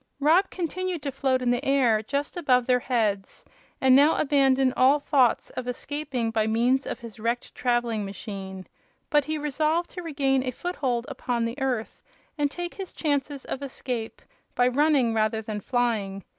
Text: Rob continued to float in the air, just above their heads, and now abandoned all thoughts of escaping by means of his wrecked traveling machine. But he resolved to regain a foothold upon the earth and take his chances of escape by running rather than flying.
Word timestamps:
Rob 0.19 0.49
continued 0.49 1.03
to 1.03 1.11
float 1.11 1.43
in 1.43 1.51
the 1.51 1.63
air, 1.63 2.01
just 2.01 2.35
above 2.35 2.65
their 2.65 2.79
heads, 2.79 3.45
and 3.79 3.95
now 3.95 4.17
abandoned 4.17 4.73
all 4.75 4.99
thoughts 4.99 5.51
of 5.51 5.67
escaping 5.67 6.31
by 6.31 6.47
means 6.47 6.87
of 6.87 6.97
his 7.01 7.19
wrecked 7.19 7.53
traveling 7.53 8.03
machine. 8.03 8.65
But 9.11 9.25
he 9.25 9.37
resolved 9.37 9.91
to 9.91 10.01
regain 10.01 10.41
a 10.43 10.49
foothold 10.49 11.05
upon 11.07 11.45
the 11.45 11.59
earth 11.61 12.01
and 12.35 12.49
take 12.49 12.73
his 12.73 12.93
chances 12.93 13.45
of 13.45 13.61
escape 13.61 14.23
by 14.55 14.67
running 14.69 15.13
rather 15.13 15.39
than 15.43 15.61
flying. 15.61 16.23